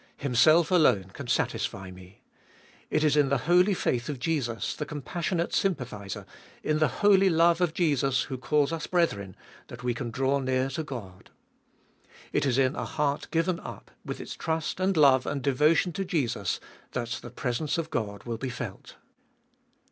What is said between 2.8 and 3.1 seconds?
It